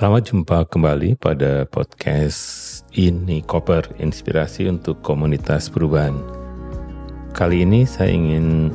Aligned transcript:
Selamat 0.00 0.32
jumpa 0.32 0.64
kembali 0.64 1.20
pada 1.20 1.68
podcast 1.68 2.40
ini 2.96 3.44
Koper 3.44 3.84
Inspirasi 4.00 4.64
untuk 4.64 5.04
Komunitas 5.04 5.68
Perubahan. 5.68 6.16
Kali 7.36 7.68
ini 7.68 7.84
saya 7.84 8.08
ingin 8.08 8.72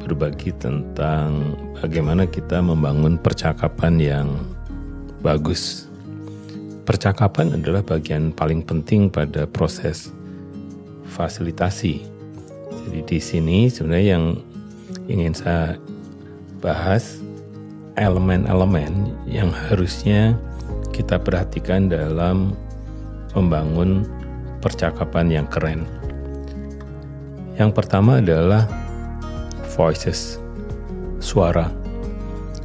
berbagi 0.00 0.56
tentang 0.56 1.52
bagaimana 1.76 2.24
kita 2.24 2.64
membangun 2.64 3.20
percakapan 3.20 4.00
yang 4.00 4.28
bagus. 5.20 5.84
Percakapan 6.88 7.60
adalah 7.60 7.84
bagian 7.84 8.32
paling 8.32 8.64
penting 8.64 9.12
pada 9.12 9.44
proses 9.44 10.16
fasilitasi. 11.12 12.00
Jadi 12.88 13.00
di 13.04 13.20
sini 13.20 13.68
sebenarnya 13.68 14.16
yang 14.16 14.40
ingin 15.12 15.36
saya 15.36 15.76
bahas 16.64 17.20
elemen-elemen 18.00 19.12
yang 19.28 19.52
harusnya 19.52 20.32
kita 20.94 21.18
perhatikan 21.18 21.90
dalam 21.90 22.54
membangun 23.34 24.06
percakapan 24.62 25.26
yang 25.42 25.46
keren. 25.50 25.82
Yang 27.58 27.70
pertama 27.74 28.22
adalah 28.22 28.70
voices, 29.74 30.38
suara. 31.18 31.74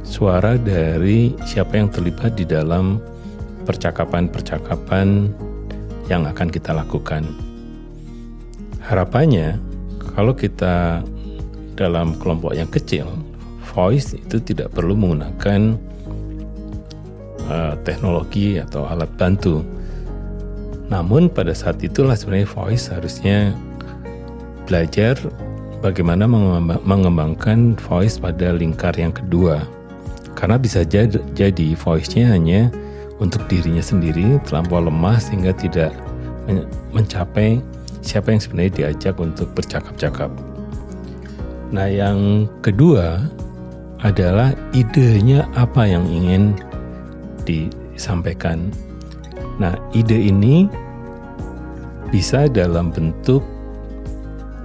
Suara 0.06 0.54
dari 0.54 1.34
siapa 1.42 1.74
yang 1.74 1.90
terlibat 1.90 2.38
di 2.38 2.46
dalam 2.46 3.02
percakapan-percakapan 3.66 5.30
yang 6.06 6.26
akan 6.26 6.48
kita 6.50 6.74
lakukan. 6.74 7.26
Harapannya, 8.82 9.58
kalau 10.14 10.34
kita 10.34 11.02
dalam 11.78 12.18
kelompok 12.18 12.58
yang 12.58 12.66
kecil, 12.66 13.06
voice 13.70 14.18
itu 14.18 14.42
tidak 14.42 14.74
perlu 14.74 14.98
menggunakan 14.98 15.78
uh, 17.50 17.74
teknologi 17.82 18.62
atau 18.62 18.86
alat 18.86 19.10
bantu. 19.18 19.66
Namun 20.86 21.30
pada 21.30 21.50
saat 21.54 21.82
itulah 21.82 22.14
sebenarnya 22.14 22.50
voice 22.50 22.90
harusnya 22.90 23.54
belajar 24.66 25.18
bagaimana 25.82 26.26
mengembangkan 26.86 27.74
voice 27.90 28.22
pada 28.22 28.54
lingkar 28.54 28.94
yang 28.94 29.10
kedua. 29.10 29.66
Karena 30.38 30.56
bisa 30.56 30.86
jadi 30.86 31.68
voice-nya 31.76 32.32
hanya 32.32 32.70
untuk 33.20 33.44
dirinya 33.50 33.84
sendiri 33.84 34.40
terlampau 34.48 34.80
lemah 34.80 35.20
sehingga 35.20 35.52
tidak 35.52 35.92
mencapai 36.90 37.60
siapa 38.00 38.32
yang 38.32 38.40
sebenarnya 38.40 38.72
diajak 38.72 39.14
untuk 39.20 39.52
bercakap-cakap. 39.52 40.32
Nah, 41.70 41.86
yang 41.86 42.50
kedua 42.64 43.22
adalah 44.00 44.56
idenya 44.72 45.44
apa 45.54 45.84
yang 45.86 46.08
ingin 46.08 46.56
disampaikan. 47.50 48.70
Nah, 49.58 49.76
ide 49.92 50.16
ini 50.16 50.70
bisa 52.10 52.46
dalam 52.50 52.94
bentuk 52.94 53.42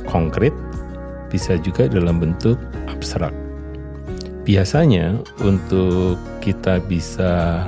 konkret, 0.08 0.54
bisa 1.30 1.58
juga 1.60 1.90
dalam 1.90 2.22
bentuk 2.22 2.58
abstrak. 2.88 3.34
Biasanya 4.46 5.18
untuk 5.42 6.22
kita 6.40 6.78
bisa 6.86 7.66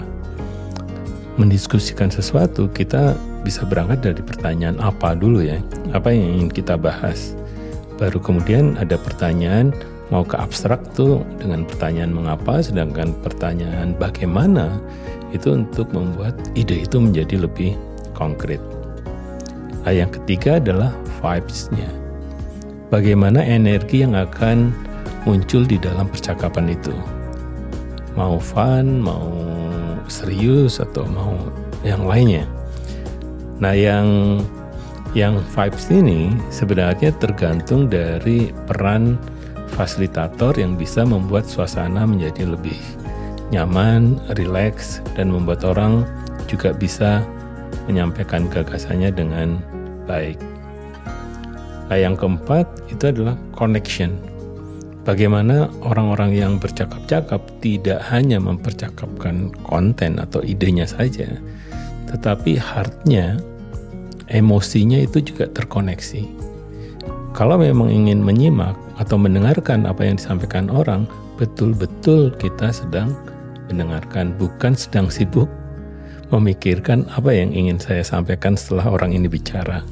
mendiskusikan 1.37 2.09
sesuatu, 2.09 2.69
kita 2.69 3.17
bisa 3.41 3.65
berangkat 3.65 4.13
dari 4.13 4.21
pertanyaan 4.21 4.77
apa 4.81 5.13
dulu 5.17 5.41
ya, 5.41 5.57
apa 5.93 6.13
yang 6.13 6.41
ingin 6.41 6.49
kita 6.53 6.77
bahas. 6.77 7.33
Baru 7.97 8.21
kemudian 8.21 8.77
ada 8.77 8.97
pertanyaan, 8.97 9.73
mau 10.07 10.23
ke 10.23 10.39
abstrak 10.39 10.79
tuh 10.95 11.23
dengan 11.39 11.67
pertanyaan 11.67 12.15
mengapa 12.15 12.63
sedangkan 12.63 13.11
pertanyaan 13.19 13.91
bagaimana 13.99 14.79
itu 15.35 15.51
untuk 15.59 15.91
membuat 15.91 16.35
ide 16.55 16.87
itu 16.87 16.97
menjadi 16.99 17.43
lebih 17.43 17.75
konkret. 18.15 18.63
Nah, 19.83 19.91
yang 19.95 20.11
ketiga 20.11 20.59
adalah 20.59 20.91
vibes-nya. 21.19 21.87
Bagaimana 22.87 23.43
energi 23.43 24.03
yang 24.03 24.15
akan 24.15 24.71
muncul 25.27 25.67
di 25.67 25.75
dalam 25.75 26.07
percakapan 26.07 26.71
itu. 26.71 26.95
Mau 28.15 28.39
fun, 28.39 29.03
mau 29.03 29.27
serius 30.07 30.79
atau 30.79 31.03
mau 31.07 31.35
yang 31.83 32.07
lainnya. 32.07 32.47
Nah, 33.59 33.75
yang 33.75 34.39
yang 35.15 35.39
vibes 35.55 35.87
ini 35.91 36.31
sebenarnya 36.51 37.15
tergantung 37.19 37.87
dari 37.87 38.51
peran 38.67 39.19
fasilitator 39.75 40.55
yang 40.55 40.79
bisa 40.79 41.03
membuat 41.03 41.49
suasana 41.49 42.07
menjadi 42.07 42.47
lebih 42.47 42.77
nyaman, 43.51 44.19
rileks, 44.35 44.99
dan 45.15 45.31
membuat 45.31 45.63
orang 45.63 46.03
juga 46.47 46.75
bisa 46.75 47.23
menyampaikan 47.87 48.47
gagasannya 48.51 49.11
dengan 49.11 49.59
baik. 50.07 50.39
Nah, 51.87 51.95
yang 51.99 52.19
keempat 52.19 52.67
itu 52.91 53.11
adalah 53.11 53.39
connection. 53.55 54.19
Bagaimana 55.07 55.71
orang-orang 55.87 56.35
yang 56.35 56.53
bercakap-cakap 56.59 57.39
tidak 57.63 58.03
hanya 58.11 58.43
mempercakapkan 58.43 59.55
konten 59.63 60.19
atau 60.19 60.43
idenya 60.43 60.83
saja, 60.83 61.31
tetapi 62.11 62.59
heartnya, 62.59 63.39
emosinya 64.27 64.99
itu 64.99 65.23
juga 65.23 65.47
terkoneksi. 65.47 66.27
Kalau 67.31 67.55
memang 67.55 67.87
ingin 67.87 68.19
menyimak, 68.19 68.75
atau 68.97 69.15
mendengarkan 69.17 69.85
apa 69.85 70.05
yang 70.05 70.17
disampaikan 70.17 70.69
orang, 70.73 71.05
betul-betul 71.37 72.33
kita 72.37 72.73
sedang 72.73 73.13
mendengarkan, 73.69 74.33
bukan 74.35 74.73
sedang 74.73 75.07
sibuk 75.13 75.49
memikirkan 76.33 77.07
apa 77.15 77.31
yang 77.31 77.55
ingin 77.55 77.79
saya 77.79 78.03
sampaikan 78.03 78.59
setelah 78.59 78.91
orang 78.91 79.15
ini 79.15 79.31
bicara. 79.31 79.85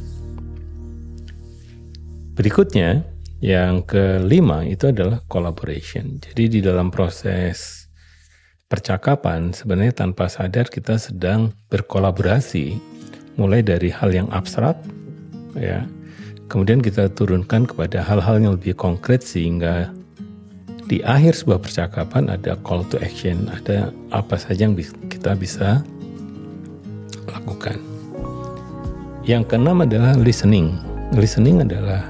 Berikutnya, 2.36 3.08
yang 3.40 3.86
kelima 3.88 4.68
itu 4.68 4.92
adalah 4.92 5.24
collaboration. 5.32 6.20
Jadi 6.20 6.60
di 6.60 6.60
dalam 6.60 6.92
proses 6.92 7.86
percakapan 8.66 9.54
sebenarnya 9.54 9.94
tanpa 10.04 10.28
sadar 10.28 10.68
kita 10.68 10.98
sedang 10.98 11.54
berkolaborasi 11.70 12.76
mulai 13.38 13.62
dari 13.62 13.94
hal 13.94 14.10
yang 14.10 14.28
abstrak 14.34 14.74
ya 15.54 15.86
kemudian 16.47 16.81
kita 16.81 17.09
turunkan 17.13 17.66
kepada 17.66 18.06
hal-hal 18.06 18.41
yang 18.41 18.53
lebih 18.57 18.78
konkret 18.78 19.25
sehingga 19.25 19.89
di 20.85 21.01
akhir 21.01 21.33
sebuah 21.33 21.59
percakapan 21.66 22.29
ada 22.29 22.53
call 22.61 22.85
to 22.94 23.01
action, 23.01 23.50
ada 23.50 23.89
apa 24.13 24.38
saja 24.38 24.69
yang 24.69 24.78
kita 25.09 25.33
bisa 25.33 25.81
lakukan. 27.25 27.81
Yang 29.25 29.50
keenam 29.50 29.81
adalah 29.81 30.13
listening. 30.13 30.78
Listening 31.17 31.66
adalah 31.66 32.06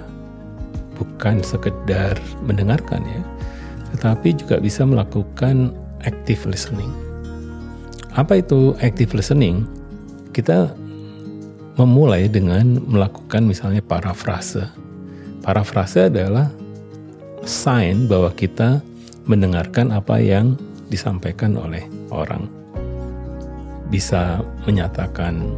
bukan 0.99 1.39
sekedar 1.39 2.19
mendengarkan 2.43 2.99
ya, 3.03 3.21
tetapi 3.95 4.35
juga 4.35 4.59
bisa 4.59 4.83
melakukan 4.83 5.71
active 6.03 6.43
listening. 6.47 6.91
Apa 8.15 8.43
itu 8.43 8.75
active 8.83 9.15
listening? 9.15 9.67
Kita 10.35 10.71
memulai 11.75 12.31
dengan 12.31 12.79
melakukan 12.87 13.43
misalnya 13.43 13.83
parafrase. 13.83 14.67
Parafrase 15.43 16.07
adalah 16.07 16.49
sign 17.43 18.07
bahwa 18.07 18.31
kita 18.33 18.79
mendengarkan 19.27 19.91
apa 19.91 20.17
yang 20.17 20.55
disampaikan 20.87 21.59
oleh 21.59 21.83
orang. 22.09 22.47
Bisa 23.91 24.41
menyatakan 24.65 25.51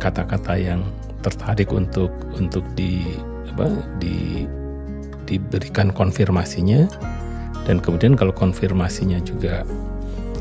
kata-kata 0.00 0.58
yang 0.58 0.82
tertarik 1.22 1.70
untuk 1.72 2.10
untuk 2.36 2.62
di 2.74 3.02
apa 3.50 3.70
di 3.98 4.44
diberikan 5.26 5.90
konfirmasinya 5.90 6.86
dan 7.66 7.82
kemudian 7.82 8.14
kalau 8.14 8.30
konfirmasinya 8.30 9.18
juga 9.26 9.66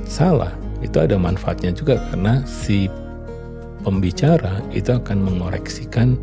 salah 0.06 0.54
itu 0.86 1.02
ada 1.02 1.18
manfaatnya 1.18 1.74
juga 1.74 1.98
karena 2.12 2.46
si 2.46 2.86
pembicara 3.86 4.66
itu 4.74 4.90
akan 4.90 5.22
mengoreksikan, 5.22 6.18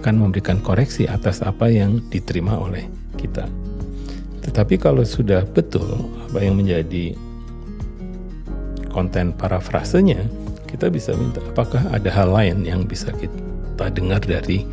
akan 0.00 0.14
memberikan 0.16 0.56
koreksi 0.64 1.04
atas 1.04 1.44
apa 1.44 1.68
yang 1.68 2.00
diterima 2.08 2.56
oleh 2.56 2.88
kita. 3.20 3.44
Tetapi 4.40 4.80
kalau 4.80 5.04
sudah 5.04 5.44
betul 5.44 6.08
apa 6.32 6.40
yang 6.40 6.56
menjadi 6.56 7.12
konten 8.88 9.36
parafrasenya, 9.36 10.24
kita 10.64 10.88
bisa 10.88 11.12
minta 11.12 11.44
apakah 11.44 11.84
ada 11.92 12.08
hal 12.08 12.32
lain 12.32 12.64
yang 12.64 12.88
bisa 12.88 13.12
kita 13.12 13.92
dengar 13.92 14.24
dari 14.24 14.64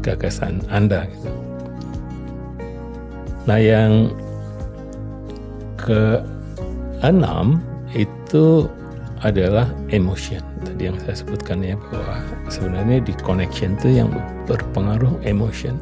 gagasan 0.00 0.64
Anda. 0.72 1.04
Nah, 3.44 3.60
yang 3.60 4.08
ke 5.76 6.24
enam 7.04 7.60
itu 7.92 8.64
adalah 9.24 9.72
emotion. 9.88 10.44
Tadi 10.62 10.92
yang 10.92 11.00
saya 11.00 11.16
sebutkan 11.16 11.64
ya 11.64 11.80
bahwa 11.80 12.20
sebenarnya 12.52 13.00
di 13.00 13.16
connection 13.24 13.74
itu 13.80 14.04
yang 14.04 14.12
berpengaruh 14.44 15.24
emotion. 15.24 15.80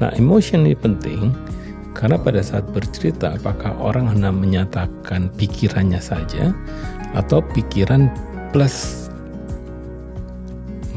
Nah, 0.00 0.08
emotion 0.16 0.64
ini 0.64 0.72
penting 0.72 1.36
karena 1.92 2.16
pada 2.16 2.40
saat 2.40 2.64
bercerita 2.72 3.36
apakah 3.36 3.76
orang 3.76 4.08
hanya 4.08 4.32
menyatakan 4.32 5.28
pikirannya 5.36 6.00
saja 6.00 6.56
atau 7.12 7.44
pikiran 7.52 8.08
plus 8.50 9.06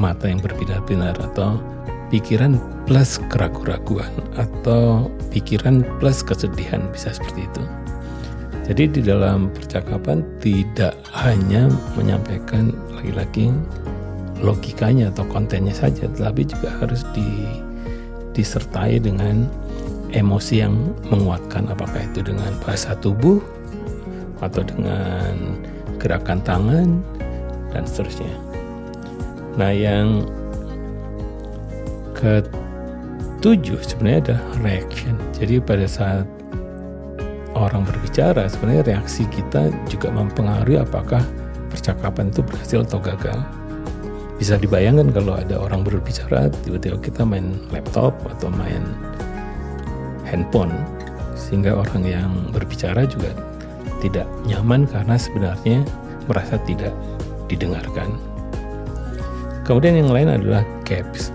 mata 0.00 0.26
yang 0.26 0.40
berbinar-binar 0.40 1.14
atau 1.20 1.60
pikiran 2.08 2.56
plus 2.88 3.20
keraguan-raguan 3.28 4.10
atau 4.40 5.12
pikiran 5.28 5.84
plus 6.00 6.24
kesedihan 6.24 6.80
bisa 6.90 7.12
seperti 7.12 7.44
itu. 7.44 7.62
Jadi 8.64 8.88
di 8.88 9.00
dalam 9.04 9.52
percakapan 9.52 10.24
tidak 10.40 10.96
hanya 11.12 11.68
menyampaikan 12.00 12.72
lagi-lagi 12.96 13.52
logikanya 14.40 15.12
atau 15.12 15.24
kontennya 15.28 15.76
saja, 15.76 16.08
tetapi 16.08 16.48
juga 16.48 16.72
harus 16.80 17.04
di, 17.12 17.44
disertai 18.32 19.00
dengan 19.00 19.48
emosi 20.16 20.64
yang 20.64 20.74
menguatkan 21.12 21.68
apakah 21.68 22.00
itu 22.08 22.24
dengan 22.24 22.52
bahasa 22.64 22.96
tubuh 23.04 23.40
atau 24.40 24.64
dengan 24.64 25.60
gerakan 26.00 26.40
tangan 26.44 26.88
dan 27.72 27.84
seterusnya. 27.84 28.32
Nah, 29.60 29.70
yang 29.70 30.24
ketujuh 32.16 33.78
sebenarnya 33.84 34.20
ada 34.32 34.36
reaction. 34.64 35.16
Jadi 35.36 35.60
pada 35.60 35.86
saat 35.88 36.26
orang 37.54 37.86
berbicara, 37.86 38.46
sebenarnya 38.50 38.98
reaksi 38.98 39.24
kita 39.30 39.70
juga 39.86 40.10
mempengaruhi 40.10 40.82
apakah 40.82 41.22
percakapan 41.70 42.30
itu 42.30 42.42
berhasil 42.42 42.82
atau 42.86 42.98
gagal. 43.02 43.38
Bisa 44.38 44.58
dibayangkan 44.58 45.14
kalau 45.14 45.38
ada 45.38 45.56
orang 45.62 45.86
berbicara, 45.86 46.50
tiba-tiba 46.66 46.98
kita 46.98 47.22
main 47.22 47.54
laptop 47.70 48.14
atau 48.26 48.50
main 48.50 48.82
handphone, 50.26 50.74
sehingga 51.38 51.78
orang 51.78 52.02
yang 52.02 52.30
berbicara 52.50 53.06
juga 53.06 53.30
tidak 54.02 54.26
nyaman 54.44 54.84
karena 54.90 55.14
sebenarnya 55.14 55.86
merasa 56.26 56.58
tidak 56.66 56.92
didengarkan. 57.46 58.18
Kemudian 59.64 59.96
yang 59.96 60.12
lain 60.12 60.28
adalah 60.28 60.66
gaps. 60.84 61.32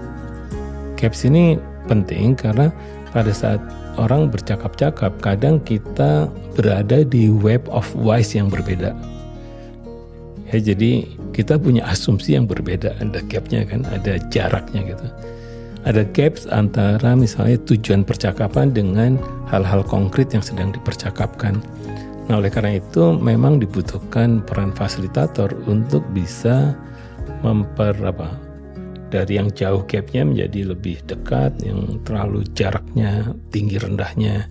Gaps 0.99 1.25
ini 1.25 1.57
penting 1.89 2.37
karena 2.37 2.69
pada 3.09 3.33
saat 3.33 3.61
orang 3.97 4.29
bercakap-cakap, 4.29 5.17
kadang 5.19 5.59
kita 5.61 6.29
berada 6.53 7.01
di 7.03 7.29
web 7.29 7.65
of 7.69 7.85
voice 7.97 8.37
yang 8.37 8.47
berbeda. 8.47 8.95
Ya, 10.49 10.57
jadi 10.73 11.05
kita 11.33 11.61
punya 11.61 11.85
asumsi 11.85 12.33
yang 12.33 12.49
berbeda, 12.49 12.97
ada 12.97 13.21
gapnya 13.29 13.65
kan, 13.65 13.85
ada 13.85 14.17
jaraknya 14.33 14.93
gitu. 14.93 15.07
Ada 15.87 16.03
gaps 16.11 16.49
antara 16.49 17.15
misalnya 17.15 17.55
tujuan 17.63 18.03
percakapan 18.03 18.73
dengan 18.75 19.15
hal-hal 19.47 19.85
konkret 19.85 20.33
yang 20.35 20.43
sedang 20.43 20.75
dipercakapkan. 20.75 21.61
Nah, 22.27 22.37
oleh 22.37 22.51
karena 22.51 22.77
itu 22.77 23.15
memang 23.15 23.57
dibutuhkan 23.63 24.43
peran 24.43 24.75
fasilitator 24.75 25.49
untuk 25.65 26.03
bisa 26.11 26.75
memper 27.45 27.95
apa 28.03 28.48
dari 29.09 29.41
yang 29.41 29.49
jauh 29.51 29.83
gapnya 29.85 30.25
menjadi 30.25 30.73
lebih 30.73 31.01
dekat, 31.09 31.57
yang 31.65 32.01
terlalu 32.05 32.45
jaraknya 32.53 33.33
tinggi 33.49 33.81
rendahnya 33.81 34.49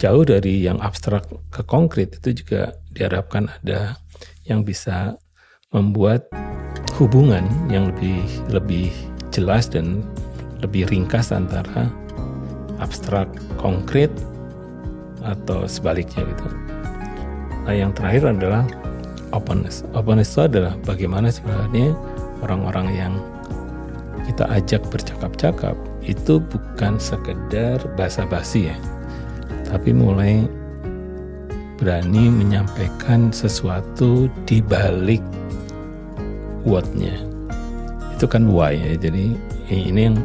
jauh 0.00 0.24
dari 0.24 0.64
yang 0.64 0.80
abstrak 0.80 1.28
ke 1.52 1.60
konkret 1.68 2.16
itu 2.16 2.40
juga 2.40 2.72
diharapkan 2.96 3.52
ada 3.60 4.00
yang 4.48 4.64
bisa 4.64 5.20
membuat 5.76 6.24
hubungan 6.96 7.44
yang 7.68 7.92
lebih 7.92 8.24
lebih 8.48 8.88
jelas 9.28 9.68
dan 9.68 10.00
lebih 10.64 10.88
ringkas 10.88 11.30
antara 11.30 11.92
abstrak 12.80 13.28
konkret 13.60 14.08
atau 15.20 15.68
sebaliknya 15.68 16.24
gitu. 16.24 16.48
Nah, 17.68 17.76
yang 17.76 17.92
terakhir 17.92 18.32
adalah 18.32 18.64
openness. 19.36 19.84
Openness 19.92 20.32
itu 20.32 20.48
adalah 20.48 20.72
bagaimana 20.88 21.28
sebenarnya 21.28 21.92
orang-orang 22.40 22.88
yang 22.96 23.12
kita 24.28 24.44
ajak 24.50 24.82
bercakap-cakap 24.90 25.76
itu 26.04 26.40
bukan 26.40 26.96
sekedar 26.96 27.80
basa-basi 27.94 28.72
ya, 28.72 28.76
tapi 29.68 29.92
mulai 29.94 30.48
berani 31.80 32.28
menyampaikan 32.28 33.32
sesuatu 33.32 34.28
di 34.44 34.60
balik 34.60 35.24
what-nya. 36.68 37.16
Itu 38.16 38.28
kan 38.28 38.48
why 38.52 38.76
ya. 38.76 39.00
Jadi 39.00 39.32
ini 39.72 40.12
yang 40.12 40.16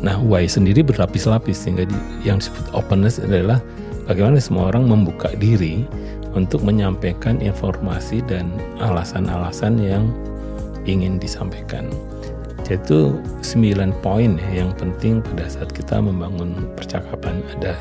nah 0.00 0.16
why 0.18 0.48
sendiri 0.48 0.80
berlapis-lapis 0.80 1.68
sehingga 1.68 1.84
yang 2.24 2.40
disebut 2.40 2.72
openness 2.72 3.20
adalah 3.20 3.60
bagaimana 4.08 4.40
semua 4.40 4.72
orang 4.72 4.88
membuka 4.88 5.28
diri 5.36 5.84
untuk 6.32 6.64
menyampaikan 6.64 7.38
informasi 7.38 8.24
dan 8.24 8.48
alasan-alasan 8.80 9.76
yang 9.76 10.08
ingin 10.88 11.20
disampaikan. 11.20 11.84
Jadi 12.68 13.16
9 13.40 14.04
poin 14.04 14.36
ya 14.36 14.60
yang 14.60 14.76
penting 14.76 15.24
pada 15.24 15.48
saat 15.48 15.72
kita 15.72 16.04
membangun 16.04 16.68
percakapan 16.76 17.40
ada 17.56 17.72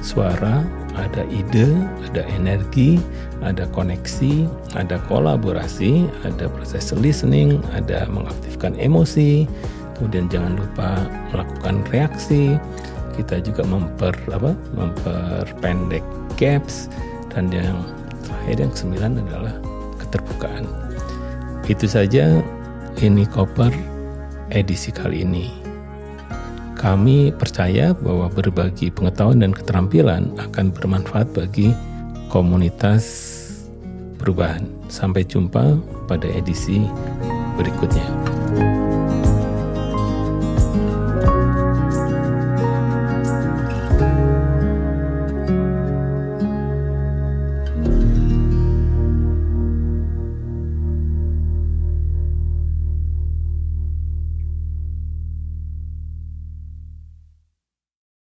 suara, 0.00 0.64
ada 0.96 1.28
ide, 1.28 1.76
ada 2.08 2.24
energi, 2.32 2.96
ada 3.44 3.68
koneksi, 3.68 4.48
ada 4.80 4.96
kolaborasi, 5.12 6.08
ada 6.24 6.48
proses 6.48 6.88
listening, 6.96 7.60
ada 7.76 8.08
mengaktifkan 8.08 8.80
emosi, 8.80 9.44
kemudian 10.00 10.32
jangan 10.32 10.56
lupa 10.56 11.04
melakukan 11.36 11.84
reaksi. 11.92 12.56
Kita 13.12 13.44
juga 13.44 13.60
memper 13.68 14.16
apa? 14.32 14.56
memperpendek 14.72 16.00
gaps 16.40 16.88
dan 17.28 17.52
yang 17.52 17.84
terakhir 18.24 18.56
yang 18.64 18.72
sembilan 18.72 19.12
adalah 19.20 19.54
keterbukaan. 20.00 20.64
Itu 21.68 21.84
saja 21.84 22.40
ini 23.04 23.28
koper 23.28 23.89
edisi 24.50 24.90
kali 24.94 25.22
ini. 25.24 25.50
Kami 26.76 27.28
percaya 27.36 27.92
bahwa 27.92 28.32
berbagi 28.32 28.88
pengetahuan 28.88 29.44
dan 29.44 29.52
keterampilan 29.52 30.32
akan 30.40 30.72
bermanfaat 30.72 31.28
bagi 31.36 31.76
komunitas 32.32 33.04
perubahan. 34.16 34.64
Sampai 34.88 35.28
jumpa 35.28 35.76
pada 36.08 36.28
edisi 36.32 36.80
berikutnya. 37.60 38.08